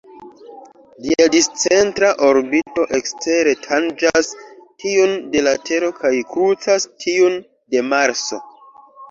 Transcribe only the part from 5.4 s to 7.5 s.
la Tero kaj krucas tiun